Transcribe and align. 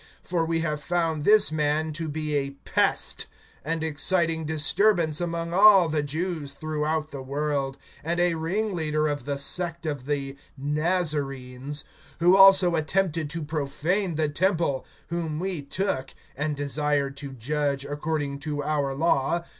(5)For 0.27 0.47
we 0.47 0.61
have 0.61 0.81
found 0.81 1.23
this 1.25 1.51
man 1.51 1.93
to 1.93 2.09
be 2.09 2.33
a 2.33 2.49
pest, 2.65 3.27
and 3.63 3.83
exciting 3.83 4.45
disturbance 4.47 5.21
among 5.21 5.53
all 5.53 5.89
the 5.89 6.01
Jews 6.01 6.55
throughout 6.55 7.11
the 7.11 7.21
world, 7.21 7.77
and 8.03 8.19
a 8.19 8.33
ringleader 8.33 9.07
of 9.07 9.25
the 9.25 9.37
sect 9.37 9.85
of 9.85 10.07
the 10.07 10.35
Nazarenes; 10.57 11.83
(6)who 12.19 12.35
also 12.35 12.73
attempted 12.73 13.29
to 13.29 13.43
profane 13.43 14.15
the 14.15 14.27
temple; 14.27 14.87
whom 15.09 15.39
we 15.39 15.61
took, 15.61 16.15
[24:6][and 16.35 16.55
desired 16.55 17.17
to 17.17 17.33
judge 17.33 17.85
according 17.85 18.39
to 18.39 18.63
our 18.63 18.95
law. 18.95 19.43